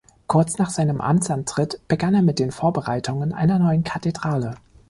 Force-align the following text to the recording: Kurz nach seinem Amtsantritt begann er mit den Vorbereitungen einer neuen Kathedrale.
Kurz 0.25 0.57
nach 0.57 0.71
seinem 0.71 0.99
Amtsantritt 0.99 1.79
begann 1.87 2.15
er 2.15 2.23
mit 2.23 2.39
den 2.39 2.49
Vorbereitungen 2.51 3.33
einer 3.33 3.59
neuen 3.59 3.83
Kathedrale. 3.83 4.55